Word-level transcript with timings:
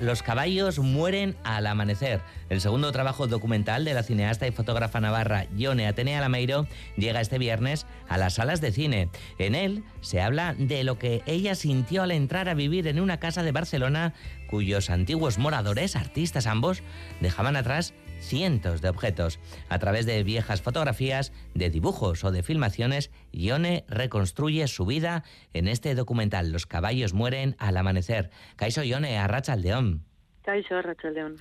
Los 0.00 0.24
caballos 0.24 0.80
mueren 0.80 1.36
al 1.44 1.68
amanecer. 1.68 2.20
El 2.48 2.60
segundo 2.60 2.90
trabajo 2.90 3.28
documental 3.28 3.84
de 3.84 3.94
la 3.94 4.02
cineasta 4.02 4.44
y 4.48 4.50
fotógrafa 4.50 4.98
navarra 4.98 5.46
Ione 5.56 5.86
Atenea 5.86 6.20
Lameiro 6.20 6.66
llega 6.96 7.20
este 7.20 7.38
viernes 7.38 7.86
a 8.08 8.18
las 8.18 8.34
salas 8.34 8.60
de 8.60 8.72
cine. 8.72 9.08
En 9.38 9.54
él 9.54 9.84
se 10.00 10.20
habla 10.20 10.54
de 10.58 10.82
lo 10.82 10.98
que 10.98 11.22
ella 11.26 11.54
sintió 11.54 12.02
al 12.02 12.10
entrar 12.10 12.48
a 12.48 12.54
vivir 12.54 12.88
en 12.88 12.98
una 12.98 13.20
casa 13.20 13.44
de 13.44 13.52
Barcelona 13.52 14.14
cuyos 14.48 14.90
antiguos 14.90 15.38
moradores, 15.38 15.94
artistas 15.94 16.48
ambos, 16.48 16.82
dejaban 17.20 17.54
atrás 17.54 17.94
cientos 18.24 18.80
de 18.80 18.88
objetos. 18.88 19.38
A 19.68 19.78
través 19.78 20.06
de 20.06 20.22
viejas 20.22 20.62
fotografías, 20.62 21.32
de 21.54 21.70
dibujos 21.70 22.24
o 22.24 22.30
de 22.30 22.42
filmaciones, 22.42 23.10
Ione 23.32 23.84
reconstruye 23.88 24.66
su 24.68 24.86
vida 24.86 25.24
en 25.52 25.68
este 25.68 25.94
documental 25.94 26.50
Los 26.50 26.66
caballos 26.66 27.12
mueren 27.12 27.56
al 27.58 27.76
amanecer. 27.76 28.30
Caiso 28.56 28.82
Ione, 28.82 29.18
Arracha 29.18 29.52
Aldeón. 29.52 30.04
Caiso 30.42 30.76
Arracha 30.76 31.08
Aldeón. 31.08 31.36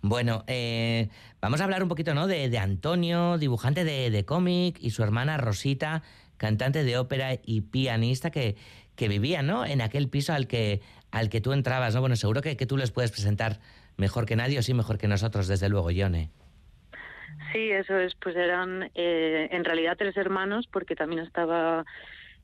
Bueno, 0.00 0.44
eh, 0.46 1.08
vamos 1.40 1.60
a 1.60 1.64
hablar 1.64 1.82
un 1.82 1.88
poquito 1.88 2.14
¿no? 2.14 2.26
de, 2.26 2.56
Antonio, 2.58 3.38
dibujante 3.38 3.84
de, 3.84 4.24
cómic, 4.24 4.78
y 4.80 4.90
su 4.90 5.02
hermana 5.02 5.36
Rosita, 5.36 6.02
cantante 6.36 6.84
de 6.84 6.98
ópera 6.98 7.38
y 7.44 7.62
pianista 7.62 8.30
que, 8.30 8.56
que 8.96 9.08
vivían 9.08 9.46
¿no? 9.46 9.64
en 9.64 9.80
aquel 9.80 10.08
piso 10.08 10.32
al 10.32 10.46
que, 10.46 10.80
al 11.10 11.28
que 11.28 11.40
tú 11.40 11.52
entrabas. 11.52 11.94
¿no? 11.94 12.00
Bueno, 12.00 12.16
seguro 12.16 12.42
que, 12.42 12.56
que 12.56 12.66
tú 12.66 12.76
les 12.76 12.90
puedes 12.90 13.10
presentar 13.10 13.60
mejor 13.98 14.24
que 14.24 14.36
nadie 14.36 14.58
o 14.58 14.62
sí 14.62 14.72
mejor 14.72 14.96
que 14.96 15.08
nosotros, 15.08 15.48
desde 15.48 15.68
luego, 15.68 15.90
Yone. 15.90 16.30
Sí, 17.52 17.70
eso 17.70 17.98
es, 17.98 18.14
pues 18.14 18.36
eran 18.36 18.90
eh, 18.94 19.48
en 19.50 19.64
realidad 19.64 19.96
tres 19.98 20.16
hermanos 20.16 20.66
porque 20.70 20.94
también 20.94 21.22
estaba 21.22 21.84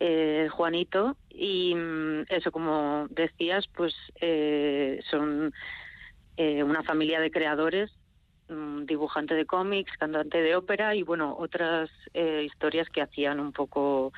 eh, 0.01 0.49
Juanito 0.51 1.17
y 1.31 1.75
mm, 1.75 2.25
eso, 2.29 2.51
como 2.51 3.07
decías, 3.11 3.67
pues 3.75 3.95
eh, 4.21 5.01
son 5.11 5.53
una 6.37 6.83
familia 6.83 7.21
de 7.21 7.31
creadores, 7.31 7.93
dibujante 8.49 9.35
de 9.35 9.47
cómics, 9.47 9.93
cantante 9.97 10.43
de 10.43 10.57
ópera 10.57 10.97
y 10.97 11.05
bueno, 11.05 11.37
otras 11.39 11.89
historias 12.13 12.89
que 12.89 13.03
hacían 13.03 13.39
un 13.39 13.53
poco, 13.53 14.13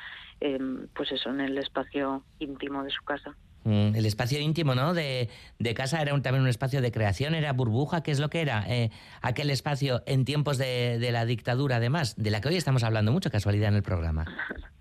pues 0.94 1.12
eso, 1.12 1.28
en 1.28 1.42
el 1.42 1.58
espacio 1.58 2.24
íntimo 2.38 2.84
de 2.84 2.90
su 2.90 3.04
casa. 3.04 3.36
Mm, 3.66 3.96
el 3.96 4.06
espacio 4.06 4.38
íntimo, 4.38 4.76
¿no? 4.76 4.94
De, 4.94 5.28
casa 5.74 6.00
era 6.00 6.12
también 6.22 6.42
un 6.42 6.48
espacio 6.48 6.80
de 6.80 6.92
creación, 6.92 7.34
era 7.34 7.52
burbuja, 7.52 8.04
¿qué 8.04 8.12
es 8.12 8.20
lo 8.20 8.30
que 8.30 8.40
era? 8.40 8.64
Eh, 8.68 8.90
aquel 9.22 9.50
espacio 9.50 10.02
en 10.06 10.24
tiempos 10.24 10.56
de, 10.56 11.08
la 11.10 11.26
dictadura, 11.26 11.76
además, 11.76 12.14
de 12.16 12.30
la 12.30 12.40
que 12.40 12.48
hoy 12.48 12.56
estamos 12.56 12.84
hablando 12.84 13.10
mucho, 13.10 13.28
casualidad, 13.28 13.70
en 13.70 13.74
el 13.74 13.82
programa. 13.82 14.24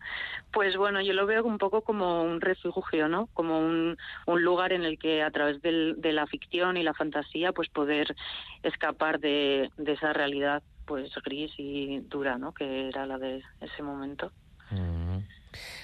Pues 0.54 0.78
bueno, 0.78 1.02
yo 1.02 1.12
lo 1.12 1.26
veo 1.26 1.44
un 1.44 1.58
poco 1.58 1.82
como 1.82 2.24
un 2.24 2.40
refugio, 2.40 3.10
¿no? 3.10 3.28
Como 3.34 3.60
un, 3.60 3.98
lugar 4.26 4.72
en 4.72 4.86
el 4.86 4.98
que 4.98 5.22
a 5.22 5.30
través 5.30 5.62
de 5.62 6.14
la 6.14 6.28
ficción 6.28 6.78
y 6.78 6.84
la 6.84 6.94
fantasía, 6.94 7.52
pues 7.52 7.68
poder 7.68 8.16
escapar 8.64 9.20
de, 9.20 9.70
esa 9.86 10.14
realidad, 10.14 10.64
pues 10.86 11.14
gris 11.26 11.52
y 11.58 12.00
dura, 12.08 12.38
¿no? 12.38 12.54
Que 12.54 12.88
era 12.88 13.06
la 13.06 13.18
de 13.18 13.44
ese 13.60 13.84
momento. 13.84 14.32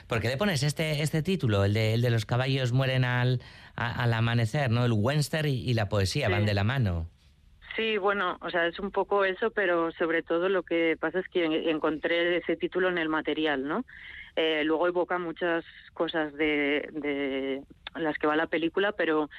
¿Por 0.07 0.19
qué 0.19 0.27
le 0.27 0.37
pones 0.37 0.63
este, 0.63 1.01
este 1.01 1.21
título, 1.21 1.63
el 1.63 1.73
de, 1.73 1.93
el 1.93 2.01
de 2.01 2.09
los 2.09 2.25
caballos 2.25 2.71
mueren 2.71 3.05
al, 3.05 3.41
al 3.75 4.13
amanecer, 4.13 4.71
¿no? 4.71 4.85
El 4.85 4.93
western 4.93 5.47
y, 5.47 5.73
la 5.73 5.89
poesía 5.89 6.29
van 6.29 6.45
de 6.45 6.53
la 6.53 6.63
mano. 6.63 7.07
Sí, 7.75 7.97
bueno, 7.97 8.37
o 8.41 8.49
sea, 8.49 8.67
es 8.67 8.79
un 8.79 8.91
poco 8.91 9.23
eso, 9.23 9.51
pero 9.51 9.91
sobre 9.93 10.23
todo 10.23 10.49
lo 10.49 10.63
que 10.63 10.97
pasa 10.99 11.19
es 11.19 11.27
que 11.29 11.69
encontré 11.69 12.37
ese 12.37 12.57
título 12.57 12.89
en 12.89 12.97
el 12.97 13.07
material, 13.07 13.65
¿no? 13.65 13.85
Eh, 14.35 14.63
luego 14.65 14.87
evoca 14.87 15.17
muchas 15.17 15.63
cosas 15.93 16.33
de, 16.33 16.89
de, 16.91 17.63
las 17.95 18.17
que 18.17 18.27
va 18.27 18.35
la 18.35 18.47
película, 18.47 18.91
pero 18.91 19.29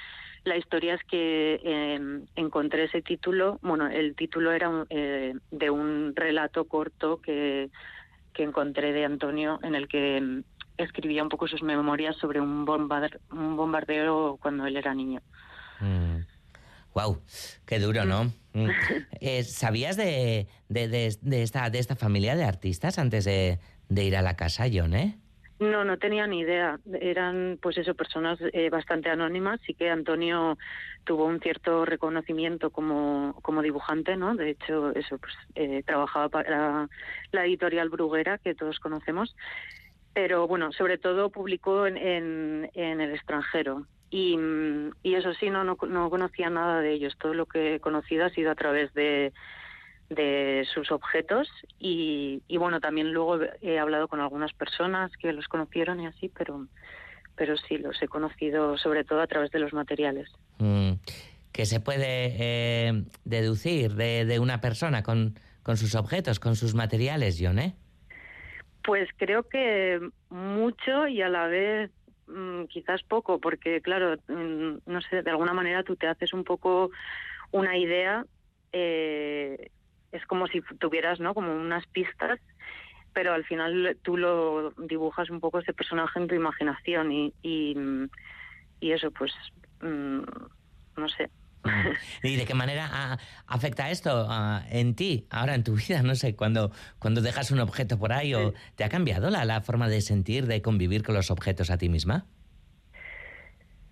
la 0.44 0.56
historia 0.56 0.94
es 0.94 1.04
que 1.04 1.60
em, 1.62 2.26
encontré 2.34 2.84
ese 2.84 3.02
título, 3.02 3.58
bueno, 3.62 3.88
el 3.88 4.14
título 4.16 4.52
era 4.52 4.86
eh, 4.90 5.34
de 5.50 5.70
un 5.70 6.14
relato 6.16 6.64
corto 6.64 7.20
que, 7.20 7.70
que 8.32 8.42
encontré 8.42 8.92
de 8.92 9.04
Antonio 9.04 9.58
en 9.62 9.74
el 9.74 9.88
que 9.88 10.16
em, 10.16 10.42
escribía 10.76 11.22
un 11.22 11.28
poco 11.28 11.48
sus 11.48 11.62
memorias 11.62 12.16
sobre 12.16 12.40
un, 12.40 12.66
un 13.30 13.56
bombardeo 13.56 14.38
cuando 14.40 14.66
él 14.66 14.76
era 14.76 14.94
niño. 14.94 15.20
Wow, 16.94 17.14
mm. 17.14 17.18
qué 17.66 17.78
duro, 17.78 18.04
¿no? 18.04 18.32
Mm. 18.54 18.68
Eh, 19.22 19.44
¿Sabías 19.44 19.96
de, 19.96 20.46
de, 20.68 21.42
esta, 21.42 21.70
de 21.70 21.78
esta 21.78 21.96
familia 21.96 22.36
de 22.36 22.44
artistas 22.44 22.98
antes 22.98 23.24
de, 23.24 23.58
ir 23.88 24.14
a 24.14 24.20
la 24.20 24.36
casa, 24.36 24.66
John, 24.70 24.94
eh? 24.94 25.16
No, 25.70 25.84
no 25.84 25.98
tenía 25.98 26.26
ni 26.26 26.40
idea. 26.40 26.78
Eran, 27.00 27.58
pues 27.60 27.78
eso, 27.78 27.94
personas 27.94 28.38
eh, 28.52 28.68
bastante 28.70 29.10
anónimas. 29.10 29.60
Sí 29.66 29.74
que 29.74 29.90
Antonio 29.90 30.58
tuvo 31.04 31.24
un 31.26 31.40
cierto 31.40 31.84
reconocimiento 31.84 32.70
como, 32.70 33.38
como 33.42 33.62
dibujante, 33.62 34.16
¿no? 34.16 34.34
De 34.34 34.50
hecho, 34.50 34.94
eso, 34.94 35.18
pues 35.18 35.34
eh, 35.54 35.82
trabajaba 35.84 36.28
para 36.28 36.88
la 37.32 37.46
editorial 37.46 37.90
Bruguera, 37.90 38.38
que 38.38 38.54
todos 38.54 38.78
conocemos 38.80 39.34
pero 40.14 40.46
bueno, 40.46 40.72
sobre 40.72 40.98
todo 40.98 41.30
publicó 41.30 41.86
en, 41.86 41.96
en, 42.74 43.00
el 43.00 43.14
extranjero. 43.14 43.86
Y, 44.10 44.38
y, 45.02 45.14
eso 45.14 45.32
sí, 45.32 45.48
no, 45.48 45.64
no, 45.64 45.76
conocía 46.10 46.50
nada 46.50 46.80
de 46.80 46.92
ellos. 46.92 47.16
Todo 47.18 47.32
lo 47.32 47.46
que 47.46 47.76
he 47.76 47.80
conocido 47.80 48.26
ha 48.26 48.30
sido 48.30 48.50
a 48.50 48.54
través 48.54 48.92
de, 48.92 49.32
de 50.14 50.66
sus 50.72 50.90
objetos 50.90 51.48
y, 51.78 52.42
y, 52.48 52.56
bueno, 52.56 52.80
también 52.80 53.12
luego 53.12 53.38
he 53.60 53.78
hablado 53.78 54.08
con 54.08 54.20
algunas 54.20 54.52
personas 54.52 55.12
que 55.16 55.32
los 55.32 55.48
conocieron 55.48 56.00
y 56.00 56.06
así, 56.06 56.28
pero, 56.28 56.66
pero 57.36 57.56
sí, 57.56 57.78
los 57.78 58.00
he 58.02 58.08
conocido 58.08 58.76
sobre 58.78 59.04
todo 59.04 59.20
a 59.20 59.26
través 59.26 59.50
de 59.50 59.58
los 59.58 59.72
materiales. 59.72 60.30
Mm. 60.58 60.92
¿Qué 61.52 61.66
se 61.66 61.80
puede 61.80 62.34
eh, 62.38 63.04
deducir 63.24 63.92
de, 63.94 64.24
de, 64.24 64.38
una 64.38 64.60
persona 64.62 65.02
con, 65.02 65.38
con 65.62 65.76
sus 65.76 65.94
objetos, 65.94 66.40
con 66.40 66.56
sus 66.56 66.74
materiales, 66.74 67.38
John, 67.40 67.58
eh? 67.58 67.74
Pues 68.82 69.08
creo 69.16 69.42
que 69.48 70.00
mucho 70.30 71.06
y 71.06 71.20
a 71.20 71.28
la 71.28 71.46
vez 71.46 71.90
mm, 72.26 72.64
quizás 72.64 73.02
poco, 73.02 73.38
porque 73.38 73.80
claro, 73.82 74.16
mm, 74.28 74.78
no 74.86 75.00
sé, 75.02 75.22
de 75.22 75.30
alguna 75.30 75.52
manera 75.52 75.82
tú 75.82 75.94
te 75.94 76.06
haces 76.06 76.32
un 76.32 76.42
poco 76.42 76.90
una 77.52 77.76
idea, 77.76 78.24
eh, 78.72 79.70
es 80.12 80.24
como 80.26 80.46
si 80.46 80.60
tuvieras, 80.78 81.20
¿no? 81.20 81.34
Como 81.34 81.54
unas 81.54 81.86
pistas, 81.88 82.38
pero 83.12 83.32
al 83.32 83.44
final 83.44 83.98
tú 84.02 84.16
lo 84.16 84.70
dibujas 84.72 85.30
un 85.30 85.40
poco 85.40 85.58
ese 85.58 85.72
personaje 85.72 86.18
en 86.18 86.28
tu 86.28 86.34
imaginación 86.34 87.12
y, 87.12 87.34
y, 87.42 87.76
y 88.80 88.92
eso, 88.92 89.10
pues, 89.10 89.32
mm, 89.80 90.22
no 90.96 91.08
sé, 91.08 91.30
¿Y 92.22 92.36
de 92.36 92.44
qué 92.44 92.54
manera 92.54 93.18
afecta 93.46 93.90
esto 93.90 94.28
en 94.70 94.94
ti, 94.94 95.26
ahora 95.30 95.54
en 95.54 95.64
tu 95.64 95.76
vida? 95.76 96.02
No 96.02 96.14
sé, 96.14 96.34
cuando, 96.34 96.72
cuando 96.98 97.20
dejas 97.20 97.50
un 97.50 97.60
objeto 97.60 97.98
por 97.98 98.12
ahí, 98.12 98.34
o 98.34 98.52
¿te 98.76 98.84
ha 98.84 98.88
cambiado 98.88 99.30
la, 99.30 99.44
la 99.44 99.60
forma 99.60 99.88
de 99.88 100.00
sentir, 100.00 100.46
de 100.46 100.62
convivir 100.62 101.02
con 101.02 101.14
los 101.14 101.30
objetos 101.30 101.70
a 101.70 101.78
ti 101.78 101.88
misma? 101.88 102.26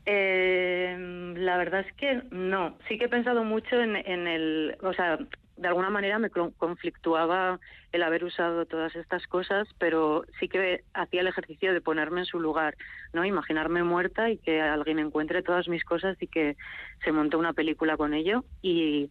Eh, 0.06 1.34
la 1.36 1.56
verdad 1.56 1.84
es 1.86 1.92
que 1.94 2.22
no. 2.30 2.76
Sí 2.88 2.98
que 2.98 3.04
he 3.04 3.08
pensado 3.08 3.44
mucho 3.44 3.80
en, 3.80 3.96
en 3.96 4.26
el, 4.26 4.76
o 4.82 4.92
sea, 4.92 5.18
de 5.60 5.68
alguna 5.68 5.90
manera 5.90 6.18
me 6.18 6.30
conflictuaba 6.30 7.60
el 7.92 8.02
haber 8.02 8.24
usado 8.24 8.64
todas 8.64 8.96
estas 8.96 9.26
cosas, 9.26 9.68
pero 9.78 10.24
sí 10.38 10.48
que 10.48 10.84
hacía 10.94 11.20
el 11.20 11.26
ejercicio 11.26 11.74
de 11.74 11.82
ponerme 11.82 12.20
en 12.20 12.26
su 12.26 12.40
lugar, 12.40 12.78
¿no? 13.12 13.26
Imaginarme 13.26 13.82
muerta 13.82 14.30
y 14.30 14.38
que 14.38 14.62
alguien 14.62 14.98
encuentre 14.98 15.42
todas 15.42 15.68
mis 15.68 15.84
cosas 15.84 16.16
y 16.18 16.28
que 16.28 16.56
se 17.04 17.12
montó 17.12 17.38
una 17.38 17.52
película 17.52 17.98
con 17.98 18.14
ello 18.14 18.42
y, 18.62 19.10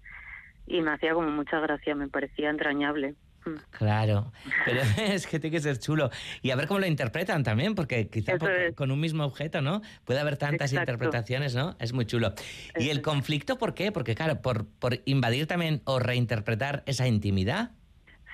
y 0.65 0.81
me 0.81 0.91
hacía 0.91 1.13
como 1.13 1.29
mucha 1.29 1.59
gracia, 1.59 1.93
me 1.93 2.07
parecía 2.07 2.49
entrañable. 2.49 3.13
Claro, 3.71 4.31
pero 4.65 4.81
es 4.97 5.27
que 5.27 5.39
tiene 5.39 5.55
que 5.57 5.61
ser 5.61 5.79
chulo. 5.79 6.09
Y 6.41 6.51
a 6.51 6.55
ver 6.55 6.67
cómo 6.67 6.79
lo 6.79 6.87
interpretan 6.87 7.43
también, 7.43 7.75
porque 7.75 8.09
quizá 8.09 8.33
con 8.75 8.91
un 8.91 8.99
mismo 8.99 9.23
objeto, 9.23 9.61
¿no? 9.61 9.81
Puede 10.05 10.19
haber 10.19 10.37
tantas 10.37 10.73
interpretaciones, 10.73 11.55
¿no? 11.55 11.75
Es 11.79 11.93
muy 11.93 12.05
chulo. 12.05 12.33
¿Y 12.77 12.89
el 12.89 13.01
conflicto 13.01 13.57
por 13.57 13.73
qué? 13.73 13.91
Porque 13.91 14.15
claro, 14.15 14.41
por, 14.41 14.67
por 14.67 14.99
invadir 15.05 15.47
también 15.47 15.81
o 15.85 15.99
reinterpretar 15.99 16.83
esa 16.85 17.07
intimidad. 17.07 17.71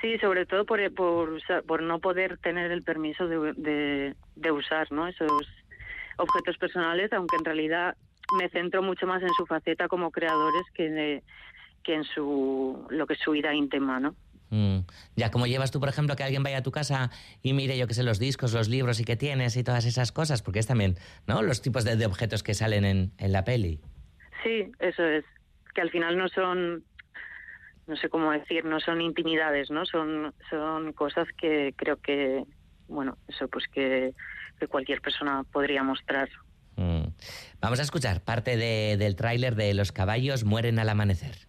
Sí, 0.02 0.18
sobre 0.20 0.46
todo 0.46 0.66
por, 0.66 0.80
por, 0.94 1.40
por 1.66 1.82
no 1.82 2.00
poder 2.00 2.38
tener 2.38 2.72
el 2.72 2.84
permiso 2.84 3.28
de, 3.28 4.14
de, 4.36 4.52
usar 4.52 4.92
¿no? 4.92 5.08
esos 5.08 5.32
objetos 6.18 6.58
personales, 6.58 7.12
aunque 7.14 7.38
en 7.38 7.46
realidad 7.46 7.96
me 8.38 8.50
centro 8.50 8.82
mucho 8.82 9.08
más 9.08 9.22
en 9.22 9.34
su 9.38 9.46
faceta 9.46 9.88
como 9.88 10.12
creadores 10.12 10.64
que, 10.74 11.24
que 11.84 11.94
en 11.94 12.04
su 12.04 12.86
lo 12.90 13.08
que 13.08 13.14
es 13.14 13.20
su 13.20 13.32
vida 13.32 13.54
íntima, 13.54 14.00
¿no? 14.00 14.16
Mm. 14.50 14.80
Ya, 15.16 15.32
como 15.32 15.48
llevas 15.48 15.72
tú, 15.72 15.80
por 15.80 15.90
ejemplo, 15.90 16.16
que 16.16 16.24
alguien 16.24 16.44
vaya 16.44 16.58
a 16.58 16.64
tu 16.64 16.72
casa 16.72 17.12
y 17.42 17.54
mire, 17.54 17.78
yo 17.78 17.88
qué 17.88 17.94
sé, 17.94 18.04
los 18.04 18.20
discos, 18.20 18.54
los 18.54 18.70
libros 18.70 19.00
y 19.00 19.06
que 19.06 19.16
tienes 19.16 19.58
y 19.58 19.64
todas 19.64 19.86
esas 19.86 20.12
cosas, 20.12 20.42
porque 20.42 20.60
es 20.60 20.68
también, 20.68 20.96
¿no? 21.28 21.42
Los 21.42 21.62
tipos 21.62 21.84
de, 21.84 22.06
objetos 22.06 22.44
que 22.44 22.54
salen 22.54 22.86
en, 22.86 23.12
en, 23.18 23.32
la 23.32 23.44
peli. 23.44 23.80
Sí, 24.44 24.72
eso 24.80 25.04
es. 25.04 25.26
Que 25.74 25.82
al 25.82 25.90
final 25.90 26.18
no 26.18 26.30
son, 26.30 26.84
no 27.88 27.96
sé 27.98 28.10
cómo 28.10 28.32
decir, 28.32 28.66
no 28.66 28.80
son 28.80 29.02
intimidades, 29.02 29.72
¿no? 29.72 29.86
Son, 29.86 30.34
son 30.50 30.94
cosas 30.94 31.28
que 31.38 31.74
creo 31.76 31.98
que, 31.98 32.44
bueno, 32.88 33.18
eso 33.28 33.48
pues 33.48 33.66
que, 33.68 34.14
que 34.60 34.68
cualquier 34.68 35.02
persona 35.02 35.44
podría 35.52 35.84
mostrar. 35.84 36.30
Mm. 36.78 37.06
Vamos 37.62 37.80
a 37.80 37.84
escuchar 37.84 38.22
parte 38.22 38.58
del 38.58 39.16
tráiler 39.16 39.56
de 39.56 39.74
Los 39.74 39.92
caballos 39.92 40.44
mueren 40.44 40.80
al 40.80 40.90
amanecer. 40.90 41.48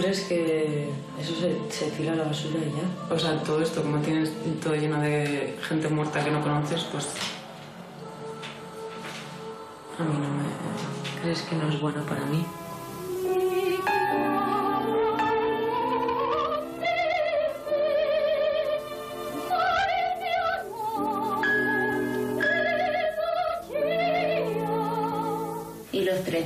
Crees 0.00 0.20
que 0.22 0.90
eso 1.20 1.34
se, 1.34 1.56
se, 1.70 1.90
tira 1.92 2.12
a 2.12 2.16
la 2.16 2.24
basura 2.24 2.58
y 2.58 2.70
ya? 2.76 3.14
O 3.14 3.18
sea, 3.18 3.38
todo 3.42 3.62
esto, 3.62 3.82
como 3.82 3.98
tienes 3.98 4.30
todo 4.62 4.74
lleno 4.74 5.00
de 5.00 5.56
gente 5.68 5.88
muerta 5.88 6.24
que 6.24 6.30
no 6.30 6.42
conoces, 6.42 6.84
pues... 6.92 7.08
A 9.98 10.02
mí 10.04 10.12
no 10.12 10.28
me... 10.28 11.22
¿Crees 11.22 11.42
que 11.42 11.56
no 11.56 11.68
es 11.68 11.80
bueno 11.80 12.02
para 12.04 12.24
mí? 12.26 12.44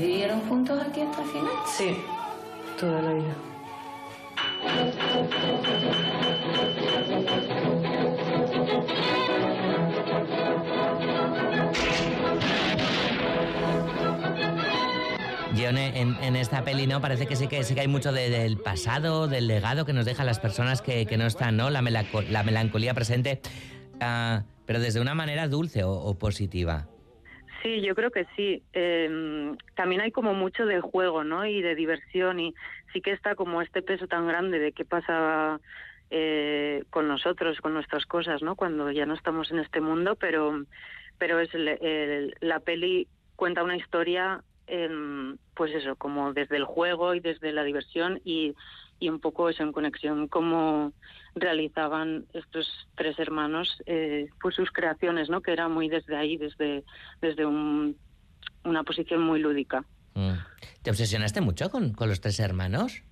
vivieron 0.00 0.40
juntos 0.48 0.80
aquí 0.80 1.00
hasta 1.02 1.22
el 1.22 1.28
final? 1.28 1.52
Sí, 1.66 1.96
toda 2.78 3.02
la 3.02 3.09
en, 15.78 16.16
en, 16.22 16.36
esta 16.36 16.64
peli 16.64 16.86
no 16.86 17.00
parece 17.00 17.26
que 17.26 17.36
sí 17.36 17.48
que 17.48 17.62
sí 17.64 17.74
que 17.74 17.80
hay 17.82 17.88
mucho 17.88 18.12
del 18.12 18.56
pasado, 18.58 19.28
del 19.28 19.46
legado 19.46 19.84
que 19.84 19.92
nos 19.92 20.04
dejan 20.04 20.26
las 20.26 20.40
personas 20.40 20.82
que, 20.82 21.06
que 21.06 21.16
no 21.16 21.26
están, 21.26 21.56
¿no? 21.56 21.70
La, 21.70 21.82
la 21.82 22.42
melancolía 22.42 22.94
presente, 22.94 23.40
uh, 23.94 24.42
pero 24.66 24.80
desde 24.80 25.00
una 25.00 25.14
manera 25.14 25.48
dulce 25.48 25.84
o, 25.84 25.92
o 25.92 26.18
positiva. 26.18 26.86
Sí, 27.62 27.82
yo 27.82 27.94
creo 27.94 28.10
que 28.10 28.26
sí. 28.36 28.62
Eh, 28.72 29.54
también 29.74 30.00
hay 30.00 30.10
como 30.10 30.32
mucho 30.34 30.64
de 30.64 30.80
juego, 30.80 31.24
¿no? 31.24 31.44
Y 31.44 31.60
de 31.60 31.74
diversión 31.74 32.40
y 32.40 32.54
sí 32.92 33.00
que 33.00 33.12
está 33.12 33.34
como 33.34 33.60
este 33.60 33.82
peso 33.82 34.06
tan 34.06 34.26
grande 34.26 34.58
de 34.58 34.72
qué 34.72 34.84
pasa 34.84 35.60
eh, 36.10 36.84
con 36.90 37.06
nosotros, 37.06 37.60
con 37.60 37.74
nuestras 37.74 38.06
cosas, 38.06 38.42
¿no? 38.42 38.56
Cuando 38.56 38.90
ya 38.90 39.04
no 39.04 39.14
estamos 39.14 39.50
en 39.50 39.58
este 39.58 39.80
mundo, 39.80 40.16
pero 40.16 40.64
pero 41.18 41.38
es 41.38 41.54
el, 41.54 42.34
la 42.40 42.60
peli 42.60 43.06
cuenta 43.36 43.62
una 43.62 43.76
historia, 43.76 44.42
pues 45.54 45.74
eso, 45.74 45.96
como 45.96 46.32
desde 46.32 46.56
el 46.56 46.64
juego 46.64 47.14
y 47.14 47.20
desde 47.20 47.52
la 47.52 47.64
diversión 47.64 48.20
y 48.24 48.54
y 49.00 49.08
un 49.08 49.18
poco 49.18 49.48
eso 49.48 49.62
en 49.62 49.72
conexión 49.72 50.28
cómo 50.28 50.92
realizaban 51.34 52.26
estos 52.34 52.68
tres 52.94 53.18
hermanos 53.18 53.82
eh, 53.86 54.28
pues 54.40 54.54
sus 54.54 54.70
creaciones 54.70 55.30
no 55.30 55.40
que 55.40 55.52
era 55.52 55.68
muy 55.68 55.88
desde 55.88 56.16
ahí 56.16 56.36
desde 56.36 56.84
desde 57.20 57.46
un, 57.46 57.96
una 58.62 58.84
posición 58.84 59.22
muy 59.22 59.40
lúdica. 59.40 59.84
Mm. 60.14 60.34
te 60.82 60.90
obsesionaste 60.90 61.40
mucho 61.40 61.70
con, 61.70 61.92
con, 61.94 62.08
los 62.08 62.20
tres 62.20 62.38
hermanos 62.40 63.02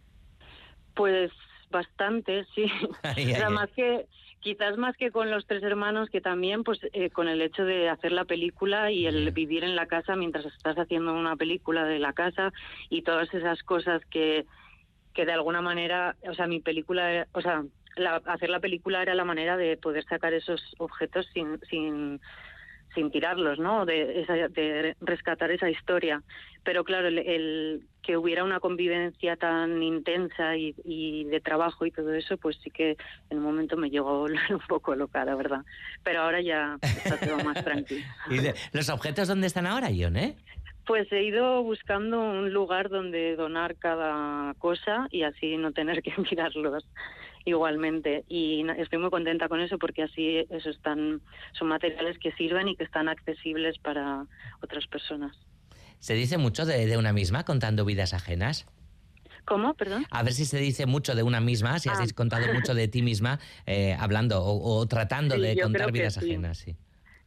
pues 0.94 1.32
bastante 1.70 2.44
sí. 2.54 2.66
Ay, 3.02 3.32
ay, 3.32 3.52
más 3.52 3.70
que 3.70 4.06
quizás 4.40 4.76
más 4.76 4.96
que 4.96 5.10
con 5.10 5.30
los 5.30 5.46
tres 5.46 5.62
hermanos 5.62 6.08
que 6.10 6.20
también 6.20 6.64
pues 6.64 6.78
eh, 6.92 7.10
con 7.10 7.28
el 7.28 7.42
hecho 7.42 7.64
de 7.64 7.88
hacer 7.88 8.12
la 8.12 8.24
película 8.24 8.90
y 8.90 9.06
el 9.06 9.30
vivir 9.32 9.64
en 9.64 9.76
la 9.76 9.86
casa 9.86 10.16
mientras 10.16 10.46
estás 10.46 10.76
haciendo 10.76 11.12
una 11.12 11.36
película 11.36 11.84
de 11.84 11.98
la 11.98 12.12
casa 12.12 12.52
y 12.88 13.02
todas 13.02 13.32
esas 13.34 13.62
cosas 13.62 14.02
que 14.10 14.46
que 15.18 15.26
de 15.26 15.32
alguna 15.32 15.60
manera, 15.60 16.14
o 16.30 16.34
sea, 16.34 16.46
mi 16.46 16.60
película, 16.60 17.26
o 17.32 17.40
sea, 17.40 17.64
hacer 18.26 18.50
la 18.50 18.60
película 18.60 19.02
era 19.02 19.16
la 19.16 19.24
manera 19.24 19.56
de 19.56 19.76
poder 19.76 20.04
sacar 20.04 20.32
esos 20.32 20.62
objetos 20.78 21.26
sin, 21.34 21.58
sin, 21.68 22.20
sin 22.94 23.10
tirarlos, 23.10 23.58
¿no? 23.58 23.86
De, 23.86 24.24
de 24.50 24.96
rescatar 25.00 25.50
esa 25.50 25.70
historia. 25.70 26.22
Pero 26.64 26.84
claro, 26.84 27.08
el, 27.08 27.82
que 28.02 28.16
hubiera 28.16 28.44
una 28.44 28.60
convivencia 28.60 29.36
tan 29.36 29.82
intensa 29.82 30.56
y, 30.56 30.74
y, 30.84 31.24
de 31.24 31.40
trabajo 31.40 31.86
y 31.86 31.90
todo 31.90 32.12
eso, 32.14 32.36
pues 32.36 32.58
sí 32.62 32.70
que 32.70 32.96
en 33.30 33.38
un 33.38 33.44
momento 33.44 33.76
me 33.76 33.90
llegó 33.90 34.10
a 34.10 34.18
volver 34.18 34.40
un 34.50 34.66
poco 34.68 34.94
loca, 34.94 35.24
la 35.24 35.34
verdad. 35.34 35.64
Pero 36.02 36.22
ahora 36.22 36.40
ya 36.40 36.78
está 36.82 37.18
todo 37.18 37.42
más 37.44 37.62
tranquilo. 37.64 38.04
¿Y 38.30 38.38
de, 38.38 38.54
los 38.72 38.88
objetos 38.88 39.28
dónde 39.28 39.46
están 39.46 39.66
ahora, 39.66 39.90
Ion, 39.90 40.16
eh? 40.16 40.36
Pues 40.86 41.10
he 41.12 41.22
ido 41.22 41.62
buscando 41.62 42.18
un 42.18 42.52
lugar 42.52 42.88
donde 42.88 43.36
donar 43.36 43.76
cada 43.76 44.54
cosa 44.54 45.06
y 45.10 45.22
así 45.22 45.58
no 45.58 45.72
tener 45.72 46.02
que 46.02 46.12
mirarlos 46.30 46.84
igualmente 47.48 48.24
y 48.28 48.64
estoy 48.78 48.98
muy 48.98 49.10
contenta 49.10 49.48
con 49.48 49.60
eso 49.60 49.78
porque 49.78 50.02
así 50.02 50.46
eso 50.50 50.70
están 50.70 51.20
son 51.52 51.68
materiales 51.68 52.18
que 52.18 52.32
sirven 52.32 52.68
y 52.68 52.76
que 52.76 52.84
están 52.84 53.08
accesibles 53.08 53.78
para 53.78 54.26
otras 54.62 54.86
personas. 54.86 55.36
¿Se 55.98 56.14
dice 56.14 56.38
mucho 56.38 56.64
de, 56.64 56.86
de 56.86 56.96
una 56.96 57.12
misma 57.12 57.44
contando 57.44 57.84
vidas 57.84 58.14
ajenas? 58.14 58.66
¿Cómo? 59.44 59.74
Perdón. 59.74 60.04
A 60.10 60.22
ver 60.22 60.34
si 60.34 60.44
se 60.44 60.58
dice 60.58 60.84
mucho 60.84 61.14
de 61.14 61.22
una 61.22 61.40
misma, 61.40 61.78
si 61.78 61.88
ah. 61.88 61.92
has 61.92 62.12
contado 62.12 62.52
mucho 62.52 62.74
de 62.74 62.86
ti 62.86 63.00
misma, 63.02 63.40
eh, 63.66 63.96
hablando 63.98 64.42
o, 64.42 64.78
o 64.78 64.86
tratando 64.86 65.36
sí, 65.36 65.40
de 65.40 65.58
contar 65.58 65.90
vidas 65.90 66.14
sí. 66.14 66.20
ajenas. 66.20 66.58
Sí. 66.58 66.76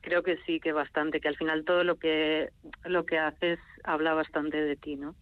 Creo 0.01 0.21
que 0.21 0.37
sí, 0.45 0.59
que 0.59 0.71
bastante, 0.71 1.19
que 1.19 1.27
al 1.27 1.35
final 1.35 1.65
todo 1.65 1.83
lo 1.83 1.97
que 1.97 2.49
lo 2.85 3.05
que 3.05 3.17
haces 3.17 3.59
habla 3.83 4.13
bastante 4.13 4.61
de 4.61 4.75
ti, 4.75 4.95
¿no? 4.95 5.15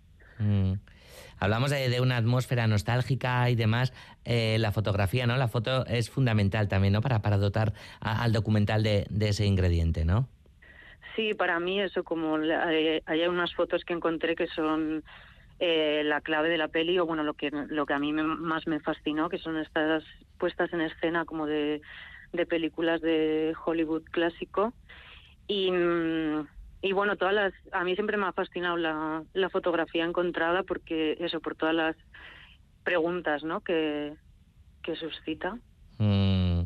Hablamos 1.39 1.71
de, 1.71 2.01
una 2.01 2.17
atmósfera 2.17 2.67
nostálgica 2.67 3.49
y 3.49 3.55
demás. 3.55 3.93
Eh, 4.25 4.57
la 4.59 4.71
fotografía, 4.71 5.27
¿no? 5.27 5.37
La 5.37 5.47
foto 5.47 5.85
es 5.85 6.09
fundamental 6.09 6.67
también, 6.67 6.93
¿no? 6.93 7.01
Para, 7.01 7.21
para 7.21 7.37
dotar 7.37 7.73
a, 8.01 8.23
al 8.23 8.33
documental 8.33 8.83
de, 8.83 9.05
de, 9.09 9.29
ese 9.29 9.45
ingrediente, 9.45 10.05
¿no? 10.05 10.27
Sí, 11.15 11.33
para 11.33 11.59
mí 11.59 11.81
eso, 11.81 12.03
como 12.03 12.37
eh, 12.39 13.01
hay 13.05 13.21
unas 13.27 13.53
fotos 13.53 13.83
que 13.83 13.93
encontré 13.93 14.35
que 14.35 14.47
son 14.47 15.03
eh, 15.59 16.03
la 16.05 16.21
clave 16.21 16.49
de 16.49 16.57
la 16.57 16.67
peli, 16.67 16.99
o 16.99 17.05
bueno, 17.05 17.23
lo 17.23 17.33
que, 17.33 17.49
lo 17.51 17.85
que 17.85 17.93
a 17.93 17.99
mí 17.99 18.13
me, 18.13 18.23
más 18.23 18.67
me 18.67 18.79
fascinó, 18.79 19.29
que 19.29 19.37
son 19.37 19.57
estas 19.57 20.03
puestas 20.37 20.71
en 20.73 20.81
escena 20.81 21.25
como 21.25 21.45
de 21.45 21.81
de 22.33 22.45
películas 22.45 23.01
de 23.01 23.53
Hollywood 23.65 24.03
clásico 24.11 24.73
y, 25.47 25.71
y 26.81 26.93
bueno, 26.93 27.17
todas 27.17 27.33
las, 27.33 27.53
a 27.71 27.83
mí 27.83 27.93
siempre 27.95 28.17
me 28.17 28.25
ha 28.25 28.33
fascinado 28.33 28.77
la, 28.77 29.23
la 29.33 29.49
fotografía 29.49 30.05
encontrada 30.05 30.63
porque 30.63 31.17
eso, 31.19 31.39
por 31.41 31.55
todas 31.55 31.75
las 31.75 31.95
preguntas 32.83 33.43
¿no? 33.43 33.61
que, 33.61 34.13
que 34.81 34.95
suscita. 34.95 35.57
Mm. 35.97 36.61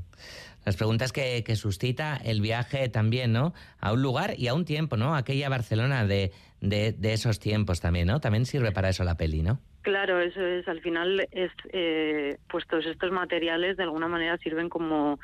Las 0.65 0.77
preguntas 0.77 1.11
que, 1.11 1.43
que, 1.43 1.55
suscita 1.55 2.15
el 2.23 2.39
viaje 2.39 2.87
también, 2.87 3.33
¿no? 3.33 3.53
A 3.79 3.91
un 3.91 4.01
lugar 4.01 4.35
y 4.37 4.47
a 4.47 4.53
un 4.53 4.63
tiempo, 4.63 4.95
¿no? 4.95 5.13
Aquella 5.13 5.49
Barcelona 5.49 6.05
de, 6.05 6.31
de, 6.61 6.93
de 6.93 7.13
esos 7.13 7.39
tiempos 7.39 7.81
también, 7.81 8.07
¿no? 8.07 8.21
También 8.21 8.45
sirve 8.45 8.71
para 8.71 8.87
eso 8.87 9.03
la 9.03 9.17
peli, 9.17 9.41
¿no? 9.41 9.59
Claro, 9.81 10.21
eso 10.21 10.39
es. 10.39 10.65
Al 10.69 10.79
final, 10.79 11.27
es, 11.31 11.51
eh, 11.73 12.37
pues 12.49 12.65
todos 12.67 12.85
estos 12.85 13.11
materiales 13.11 13.75
de 13.75 13.83
alguna 13.83 14.07
manera 14.07 14.37
sirven 14.37 14.69
como 14.69 15.19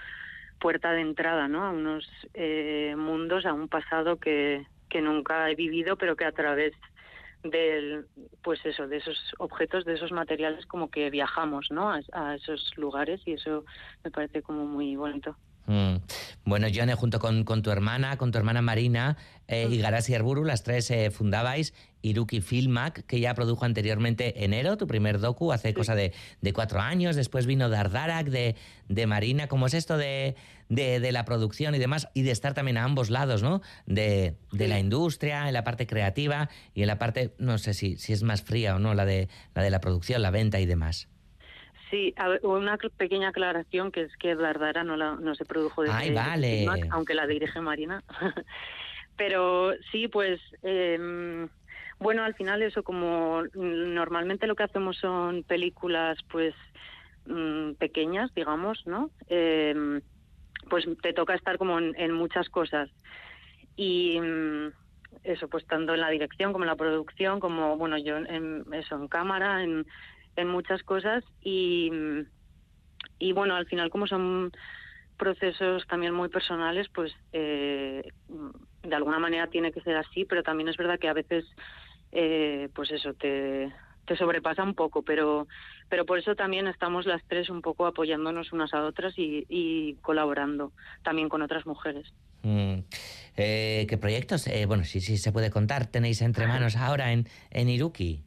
puerta 0.60 0.92
de 0.92 1.02
entrada 1.02 1.48
¿no? 1.48 1.64
a 1.64 1.72
unos 1.72 2.06
eh, 2.34 2.94
mundos, 2.98 3.46
a 3.46 3.54
un 3.54 3.70
pasado 3.70 4.18
que, 4.18 4.66
que 4.90 5.02
nunca 5.02 5.50
he 5.50 5.56
vivido, 5.56 5.96
pero 5.98 6.16
que 6.16 6.26
a 6.26 6.32
través 6.32 6.74
del 7.44 8.06
pues 8.44 8.60
eso 8.66 8.88
de 8.88 8.98
esos 8.98 9.18
objetos 9.38 9.86
de 9.86 9.94
esos 9.94 10.12
materiales 10.12 10.66
como 10.66 10.92
que 10.92 11.10
viajamos 11.10 11.68
no 11.72 11.90
a, 11.90 12.36
esos 12.36 12.74
lugares 12.76 13.22
y 13.26 13.32
eso 13.32 13.64
me 14.04 14.12
parece 14.12 14.42
como 14.42 14.66
muy 14.66 14.98
bonito 14.98 15.38
Mm. 15.70 15.98
Bueno, 16.50 16.66
Johnny, 16.74 16.94
junto 16.94 17.20
con, 17.20 17.44
con, 17.44 17.62
tu 17.62 17.70
hermana, 17.70 18.18
con 18.18 18.32
tu 18.32 18.40
hermana 18.40 18.64
Marina 18.64 19.18
eh, 19.48 19.68
y 19.70 19.78
Garasi 19.78 20.16
Arburu, 20.16 20.44
las 20.44 20.64
tres 20.64 20.90
eh, 20.90 21.12
fundabais 21.12 21.76
Iruki 22.02 22.42
Filmac, 22.42 23.06
que 23.06 23.20
ya 23.20 23.36
produjo 23.36 23.66
anteriormente 23.66 24.44
Enero, 24.44 24.76
tu 24.76 24.88
primer 24.88 25.20
docu, 25.20 25.52
hace 25.52 25.68
sí. 25.68 25.74
cosa 25.76 25.94
de, 25.94 26.12
de, 26.42 26.52
cuatro 26.52 26.80
años. 26.80 27.16
Después 27.16 27.46
vino 27.46 27.70
Dardarak 27.70 28.30
de, 28.30 28.56
de 28.88 29.06
Marina. 29.06 29.46
¿Cómo 29.46 29.68
es 29.68 29.76
esto 29.76 29.96
de, 29.96 30.36
de, 30.70 31.00
de, 31.00 31.12
la 31.12 31.24
producción 31.24 31.76
y 31.76 31.78
demás? 31.78 32.10
Y 32.16 32.24
de 32.24 32.32
estar 32.32 32.56
también 32.56 32.78
a 32.78 32.84
ambos 32.84 33.12
lados, 33.12 33.44
¿no? 33.44 33.62
De, 33.86 34.36
de 34.52 34.66
sí. 34.66 34.70
la 34.70 34.80
industria, 34.80 35.50
en 35.50 35.54
la 35.54 35.64
parte 35.64 35.86
creativa 35.86 36.50
y 36.74 36.82
en 36.82 36.88
la 36.88 36.98
parte, 36.98 37.36
no 37.38 37.60
sé 37.60 37.76
si, 37.76 37.96
si 37.98 38.12
es 38.12 38.24
más 38.24 38.42
fría 38.42 38.76
o 38.76 38.80
no, 38.80 38.96
la 38.96 39.06
de, 39.06 39.30
la 39.54 39.62
de 39.62 39.70
la 39.70 39.82
producción, 39.82 40.24
la 40.24 40.32
venta 40.32 40.60
y 40.60 40.66
demás. 40.66 41.10
Sí, 41.90 42.14
ver, 42.18 42.40
una 42.44 42.78
pequeña 42.78 43.30
aclaración 43.30 43.92
que 43.92 44.02
es 44.02 44.16
que 44.18 44.36
Dardara 44.36 44.84
no, 44.84 44.96
la, 44.96 45.16
no 45.16 45.34
se 45.36 45.46
produjo 45.46 45.82
de 45.84 45.92
Ay, 45.92 46.14
vale. 46.14 46.66
Mac, 46.66 46.88
aunque 46.92 47.16
la 47.16 47.26
dirige 47.26 47.62
Marina. 47.62 48.04
Pero 49.18 49.74
sí, 49.92 50.08
pues 50.08 50.40
eh, 50.62 51.48
bueno, 52.00 52.24
al 52.24 52.36
final 52.36 52.62
eso 52.62 52.84
como 52.84 53.44
normalmente 53.54 54.48
lo 54.48 54.56
que 54.56 54.64
hacemos 54.64 54.98
son 54.98 55.44
películas 55.44 56.18
pues 56.30 56.54
mmm, 57.26 57.74
pequeñas, 57.74 58.32
digamos, 58.36 58.82
¿no? 58.86 59.12
Eh, 59.28 60.00
pues 60.70 60.86
te 61.02 61.14
toca 61.14 61.36
estar 61.36 61.58
como 61.58 61.80
en, 61.80 61.94
en 61.98 62.12
muchas 62.12 62.50
cosas. 62.50 62.90
Y 63.76 64.20
mmm, 64.22 64.68
eso, 65.24 65.48
pues 65.50 65.66
tanto 65.66 65.94
en 65.96 66.02
la 66.02 66.10
dirección 66.10 66.52
como 66.54 66.64
en 66.66 66.70
la 66.70 66.76
producción, 66.76 67.40
como, 67.40 67.78
bueno, 67.78 67.98
yo 67.98 68.18
en 68.18 68.64
eso, 68.74 68.96
en 68.96 69.08
cámara, 69.08 69.64
en 69.64 69.86
en 70.40 70.48
muchas 70.48 70.84
cosas 70.84 71.24
y, 71.42 71.92
y 73.20 73.32
bueno, 73.34 73.56
al 73.56 73.66
final 73.66 73.90
como 73.90 74.08
son 74.08 74.52
procesos 75.18 75.86
también 75.88 76.14
muy 76.14 76.30
personales, 76.30 76.88
pues 76.96 77.12
eh, 77.34 78.04
de 78.84 78.96
alguna 78.96 79.20
manera 79.20 79.48
tiene 79.48 79.72
que 79.72 79.82
ser 79.82 79.98
así, 79.98 80.26
pero 80.26 80.44
también 80.44 80.70
es 80.70 80.78
verdad 80.78 80.98
que 80.98 81.10
a 81.10 81.14
veces, 81.14 81.46
eh, 82.12 82.70
pues 82.74 82.90
eso, 82.92 83.14
te, 83.14 83.72
te 84.06 84.16
sobrepasa 84.16 84.64
un 84.64 84.74
poco, 84.74 85.02
pero, 85.02 85.48
pero 85.90 86.06
por 86.06 86.18
eso 86.18 86.36
también 86.36 86.68
estamos 86.68 87.06
las 87.06 87.22
tres 87.28 87.50
un 87.50 87.62
poco 87.62 87.86
apoyándonos 87.86 88.54
unas 88.54 88.74
a 88.74 88.84
otras 88.86 89.14
y, 89.18 89.46
y 89.50 89.96
colaborando 89.96 90.72
también 91.04 91.28
con 91.28 91.42
otras 91.42 91.66
mujeres. 91.66 92.12
Mm. 92.44 92.80
Eh, 93.36 93.86
¿Qué 93.90 93.98
proyectos? 93.98 94.48
Eh, 94.48 94.66
bueno, 94.66 94.86
sí, 94.86 95.02
sí, 95.02 95.18
se 95.18 95.32
puede 95.32 95.52
contar. 95.52 95.88
¿Tenéis 95.88 96.22
entre 96.22 96.48
manos 96.48 96.78
ahora 96.78 97.12
en, 97.12 97.28
en 97.52 97.70
Iruki? 97.70 98.24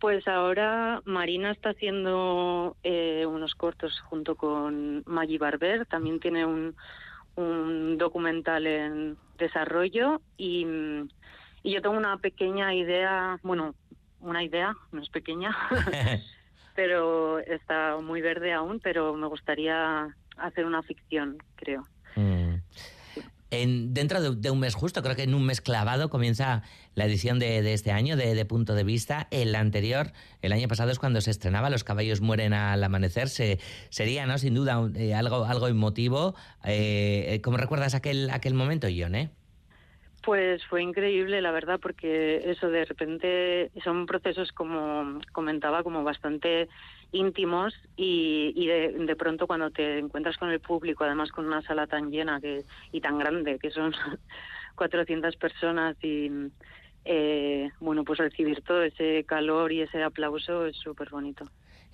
Pues 0.00 0.28
ahora 0.28 1.00
Marina 1.04 1.50
está 1.50 1.70
haciendo 1.70 2.76
eh, 2.82 3.24
unos 3.26 3.54
cortos 3.54 3.98
junto 4.00 4.34
con 4.34 5.02
Maggie 5.06 5.38
Barber. 5.38 5.86
También 5.86 6.20
tiene 6.20 6.44
un, 6.44 6.76
un 7.36 7.98
documental 7.98 8.66
en 8.66 9.16
desarrollo 9.38 10.20
y, 10.36 10.66
y 11.62 11.72
yo 11.72 11.82
tengo 11.82 11.96
una 11.96 12.18
pequeña 12.18 12.74
idea, 12.74 13.38
bueno, 13.42 13.74
una 14.20 14.42
idea, 14.42 14.74
no 14.92 15.02
es 15.02 15.08
pequeña, 15.10 15.56
pero 16.74 17.38
está 17.38 17.96
muy 17.98 18.20
verde 18.20 18.52
aún, 18.52 18.80
pero 18.80 19.14
me 19.14 19.26
gustaría 19.26 20.14
hacer 20.36 20.66
una 20.66 20.82
ficción, 20.82 21.38
creo. 21.54 21.86
En, 23.50 23.94
dentro 23.94 24.34
de, 24.34 24.50
un 24.50 24.58
mes 24.58 24.74
justo, 24.74 25.02
creo 25.02 25.14
que 25.14 25.22
en 25.22 25.34
un 25.34 25.44
mes 25.44 25.60
clavado 25.60 26.10
comienza 26.10 26.62
la 26.94 27.04
edición 27.04 27.38
de, 27.38 27.62
de 27.62 27.74
este 27.74 27.92
año 27.92 28.16
de, 28.16 28.34
de 28.34 28.44
Punto 28.44 28.74
de 28.74 28.84
Vista. 28.84 29.28
El 29.30 29.54
anterior, 29.54 30.12
el 30.42 30.52
año 30.52 30.66
pasado 30.68 30.90
es 30.90 30.98
cuando 30.98 31.20
se 31.20 31.30
estrenaba 31.30 31.70
Los 31.70 31.84
caballos 31.84 32.20
mueren 32.20 32.52
al 32.52 32.82
amanecer. 32.82 33.28
Se, 33.28 33.60
sería, 33.88 34.26
¿no? 34.26 34.38
Sin 34.38 34.54
duda, 34.54 34.90
eh, 34.96 35.14
algo, 35.14 35.44
algo 35.44 35.68
emotivo. 35.68 36.34
Eh, 36.64 37.40
¿Cómo 37.44 37.56
recuerdas 37.56 37.94
aquel, 37.94 38.30
aquel 38.30 38.54
momento, 38.54 38.88
Ione? 38.88 39.30
Pues 40.26 40.60
fue 40.66 40.82
increíble, 40.82 41.40
la 41.40 41.52
verdad, 41.52 41.78
porque 41.80 42.50
eso 42.50 42.68
de 42.68 42.84
repente 42.84 43.70
son 43.84 44.06
procesos, 44.06 44.50
como 44.50 45.20
comentaba, 45.30 45.84
como 45.84 46.02
bastante 46.02 46.68
íntimos 47.12 47.72
y, 47.96 48.52
y 48.56 48.66
de, 48.66 49.14
pronto 49.14 49.46
cuando 49.46 49.70
te 49.70 49.98
encuentras 49.98 50.36
con 50.36 50.50
el 50.50 50.58
público, 50.58 51.04
además 51.04 51.30
con 51.30 51.46
una 51.46 51.62
sala 51.62 51.86
tan 51.86 52.10
llena 52.10 52.40
que, 52.40 52.64
y 52.90 53.00
tan 53.00 53.20
grande, 53.20 53.60
que 53.60 53.70
son 53.70 53.94
400 54.74 55.36
personas 55.36 55.96
y 56.02 56.28
eh, 57.04 57.70
bueno, 57.78 58.02
pues 58.02 58.18
recibir 58.18 58.62
todo 58.62 58.82
ese 58.82 59.22
calor 59.28 59.70
y 59.70 59.82
ese 59.82 60.02
aplauso 60.02 60.66
es 60.66 60.76
súper 60.76 61.08
bonito. 61.08 61.44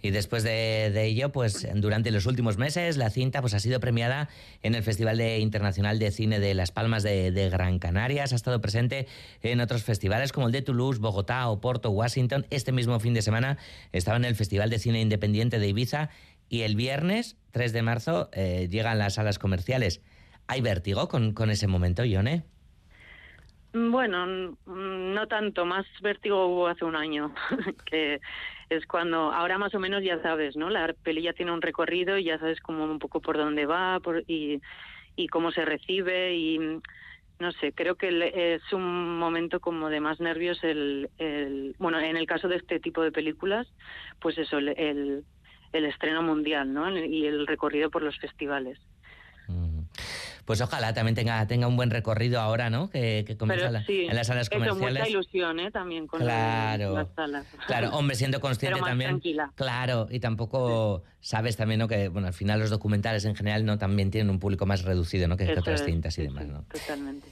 Y 0.02 0.11
después 0.11 0.42
de, 0.42 1.04
ello, 1.04 1.30
pues 1.30 1.66
durante 1.76 2.11
los 2.11 2.26
últimos 2.26 2.59
meses, 2.59 2.97
la 2.97 3.09
cinta 3.09 3.40
pues, 3.40 3.54
ha 3.54 3.61
sido 3.61 3.78
premiada 3.78 4.28
en 4.62 4.75
el 4.75 4.82
Festival 4.82 5.16
de- 5.16 5.38
Internacional 5.38 6.00
de 6.00 6.11
Cine 6.11 6.40
de 6.40 6.54
Las 6.54 6.73
Palmas 6.73 7.04
de, 7.04 7.50
Gran 7.50 7.78
Canarias. 7.78 8.32
Ha 8.32 8.37
estado 8.37 8.61
presente 8.61 9.06
en 9.42 9.61
otros 9.61 9.85
festivales 9.85 10.32
como 10.32 10.49
el 10.49 10.52
de 10.52 10.62
Toulouse, 10.62 10.99
Bogotá, 10.99 11.49
Oporto, 11.49 11.90
Washington. 11.90 12.47
Este 12.50 12.73
mismo 12.73 12.99
fin 12.99 13.14
de 13.14 13.23
semana 13.23 13.59
estaba 13.92 14.16
en 14.16 14.25
el 14.25 14.35
Festival 14.35 14.71
de 14.71 14.80
Cine 14.80 15.00
Independiente 15.00 15.61
de 15.61 15.68
Ibiza. 15.68 16.11
Y 16.49 16.62
el 16.62 16.75
viernes, 16.75 17.37
3 17.52 17.73
de 17.73 17.82
marzo, 17.82 18.28
eh, 18.32 18.68
llegan 18.68 18.99
las 18.99 19.14
salas 19.14 19.38
comerciales. 19.38 20.02
¿Hay 20.49 20.61
vértigo 20.61 21.09
con, 21.09 21.32
con 21.32 21.49
ese 21.49 21.68
momento, 21.68 22.04
Ione? 22.04 22.42
Bueno, 23.75 24.26
no 24.66 25.26
tanto, 25.28 25.64
más 25.64 25.87
vértigo 26.02 26.47
hubo 26.47 26.66
hace 26.66 26.85
un 26.85 26.94
año, 26.94 27.35
que 27.87 28.21
es 28.76 28.87
cuando, 28.87 29.33
ahora 29.33 29.59
más 29.59 29.75
o 29.75 29.79
menos 29.79 30.02
ya 30.02 30.21
sabes, 30.23 30.57
¿no? 30.57 30.71
La 30.71 30.93
peli 31.02 31.23
ya 31.23 31.33
tiene 31.33 31.52
un 31.52 31.62
recorrido 31.62 32.19
y 32.19 32.25
ya 32.25 32.38
sabes 32.38 32.61
como 32.61 32.85
un 32.85 32.99
poco 32.99 33.21
por 33.21 33.37
dónde 33.37 33.67
va 33.67 34.00
por, 34.00 34.25
y, 34.26 34.61
cómo 35.31 35.52
se 35.52 35.64
recibe 35.64 36.35
y 36.35 36.59
no 37.38 37.52
sé, 37.61 37.73
creo 37.73 37.97
que 37.97 38.55
es 38.55 38.73
un 38.73 39.19
momento 39.19 39.61
como 39.61 39.88
de 39.88 40.00
más 40.00 40.21
nervios 40.21 40.62
el, 40.62 41.11
el 41.19 41.75
bueno, 41.79 41.99
en 42.00 42.17
el 42.17 42.26
caso 42.26 42.49
de 42.49 42.57
este 42.57 42.81
tipo 42.81 43.02
de 43.02 43.12
películas, 43.12 43.67
pues 44.21 44.38
eso, 44.38 44.59
el, 44.59 44.69
el, 44.69 45.25
el 45.73 45.85
estreno 45.85 46.23
mundial, 46.23 46.73
¿no? 46.73 46.97
Y 46.97 47.26
el 47.26 47.47
recorrido 47.47 47.91
por 47.91 48.02
los 48.02 48.19
festivales. 48.19 48.79
Pues 50.44 50.61
ojalá 50.61 50.92
también 50.92 51.14
tenga, 51.14 51.46
tenga 51.46 51.68
un 51.68 51.76
buen 51.76 51.90
recorrido 51.90 52.40
ahora, 52.40 52.68
¿no? 52.68 52.90
Que, 52.90 53.25
que 53.26 53.37
comienza 53.37 53.70
la- 53.70 53.84
sí, 53.87 54.06
en 54.08 54.16
las 54.16 54.26
salas 54.26 54.49
eso, 54.50 54.58
mucha 54.58 54.70
comerciales. 54.70 55.11
ilusión, 55.11 55.61
¿eh? 55.61 55.70
También 55.70 56.06
con 56.06 56.20
Claro. 56.20 56.94
las 56.94 57.08
salas. 57.14 57.46
Claro, 57.66 57.90
hombre, 57.90 58.16
siendo 58.16 58.40
consciente 58.40 58.75
Pero 58.75 58.80
más 58.82 58.90
también. 58.90 59.11
tranquila. 59.11 59.52
Claro, 59.54 60.08
y 60.11 60.18
tampoco 60.20 61.04
sabes 61.20 61.56
también, 61.56 61.78
¿no? 61.78 61.87
Que, 61.88 62.08
bueno, 62.08 62.26
al 62.28 62.34
final 62.34 62.58
los 62.58 62.70
documentales 62.70 63.25
en 63.25 63.37
general 63.37 63.64
no 63.64 63.78
también 63.78 64.11
tienen 64.11 64.30
un 64.30 64.40
público 64.40 64.66
más 64.66 64.82
reducido, 64.82 65.28
¿no? 65.28 65.37
Que, 65.37 65.46
que 65.46 65.58
otras 65.58 65.80
es, 65.80 65.87
cintas 65.87 66.18
y 66.18 66.22
demás, 66.22 66.46
¿no? 66.46 66.64
Totalmente. 66.64 67.28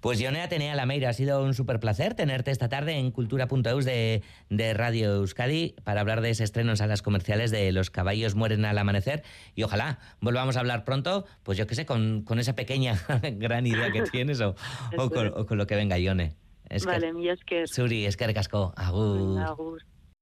Pues 0.00 0.20
Yone 0.20 0.42
Atenea 0.42 0.76
Lameira, 0.76 1.08
ha 1.08 1.12
sido 1.12 1.42
un 1.42 1.54
súper 1.54 1.80
placer 1.80 2.14
tenerte 2.14 2.52
esta 2.52 2.68
tarde 2.68 2.98
en 2.98 3.10
Cultura.eus 3.10 3.84
de, 3.84 4.22
de 4.48 4.74
Radio 4.74 5.14
Euskadi 5.16 5.74
para 5.82 6.00
hablar 6.00 6.20
de 6.20 6.30
ese 6.30 6.44
estreno 6.44 6.70
en 6.70 6.76
salas 6.76 7.02
comerciales 7.02 7.50
de 7.50 7.72
Los 7.72 7.90
caballos 7.90 8.36
mueren 8.36 8.64
al 8.64 8.78
amanecer 8.78 9.24
y 9.56 9.64
ojalá 9.64 9.98
volvamos 10.20 10.56
a 10.56 10.60
hablar 10.60 10.84
pronto, 10.84 11.24
pues 11.42 11.58
yo 11.58 11.66
qué 11.66 11.74
sé, 11.74 11.84
con, 11.84 12.22
con 12.22 12.38
esa 12.38 12.54
pequeña 12.54 12.94
gran 13.32 13.66
idea 13.66 13.90
que 13.90 14.02
tienes 14.02 14.40
o, 14.40 14.54
o, 14.96 15.10
con, 15.10 15.32
o 15.34 15.46
con 15.46 15.58
lo 15.58 15.66
que 15.66 15.74
venga 15.74 15.98
Yone. 15.98 16.36
Es 16.68 16.84
vale, 16.84 17.12
mi 17.12 17.28
esker. 17.28 17.66
Suri, 17.66 18.06
es 18.06 18.16
que 18.16 18.26
recasco. 18.26 18.72
Agur. 18.76 19.18
Venga, 19.18 19.46
agur. 19.46 19.82